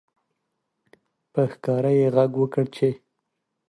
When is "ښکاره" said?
1.51-1.91